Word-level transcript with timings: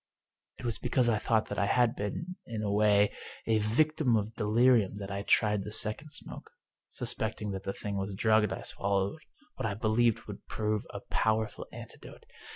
It 0.57 0.65
was 0.65 0.79
because 0.79 1.09
I 1.09 1.19
thought 1.19 1.45
that 1.49 1.59
I 1.59 1.67
had 1.67 1.95
been, 1.95 2.35
in 2.47 2.63
a 2.63 2.71
way, 2.71 3.13
a 3.45 3.59
victim 3.59 4.17
of 4.17 4.33
delirium 4.33 4.95
that 4.95 5.11
I 5.11 5.21
tried 5.21 5.61
the 5.61 5.71
second 5.71 6.09
smoke. 6.09 6.49
Suspecting 6.89 7.51
that 7.51 7.65
the 7.65 7.73
thing 7.73 7.97
was 7.97 8.15
drugged 8.15 8.51
I 8.51 8.63
swallowed 8.63 9.19
what 9.57 9.67
I 9.67 9.75
believed 9.75 10.23
would 10.23 10.47
prove 10.47 10.87
a 10.89 11.01
powerful 11.11 11.67
antidote. 11.71 12.25